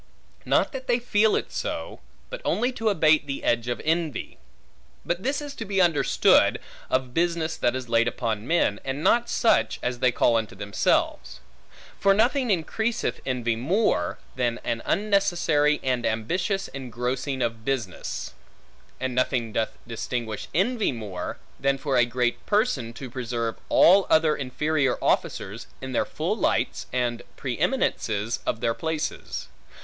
Not 0.45 0.71
that 0.71 0.87
they 0.87 0.97
feel 0.97 1.35
it 1.35 1.51
so, 1.51 1.99
but 2.31 2.41
only 2.43 2.71
to 2.71 2.89
abate 2.89 3.27
the 3.27 3.43
edge 3.43 3.67
of 3.67 3.79
envy. 3.85 4.39
But 5.05 5.21
this 5.21 5.43
is 5.43 5.53
to 5.57 5.63
be 5.63 5.79
understood, 5.79 6.59
of 6.89 7.13
business 7.13 7.55
that 7.57 7.75
is 7.75 7.87
laid 7.87 8.07
upon 8.07 8.47
men, 8.47 8.79
and 8.83 9.03
not 9.03 9.29
such, 9.29 9.77
as 9.83 9.99
they 9.99 10.11
call 10.11 10.37
unto 10.37 10.55
themselves. 10.55 11.39
For 11.99 12.15
nothing 12.15 12.49
increaseth 12.49 13.19
envy 13.27 13.55
more, 13.55 14.17
than 14.35 14.59
an 14.63 14.81
unnecessary 14.85 15.79
and 15.83 16.03
ambitious 16.03 16.67
engrossing 16.69 17.43
of 17.43 17.63
business. 17.63 18.33
And 18.99 19.13
nothing 19.13 19.53
doth 19.53 19.77
extinguish 19.87 20.47
envy 20.51 20.91
more, 20.91 21.37
than 21.59 21.77
for 21.77 21.95
a 21.95 22.05
great 22.05 22.43
person 22.47 22.91
to 22.93 23.11
preserve 23.11 23.55
all 23.69 24.07
other 24.09 24.35
inferior 24.35 24.97
officers, 24.99 25.67
in 25.79 25.91
their 25.91 26.05
full 26.05 26.35
lights 26.35 26.87
and 26.91 27.21
pre 27.37 27.59
eminences 27.59 28.39
of 28.47 28.61
their 28.61 28.73
places. 28.73 29.47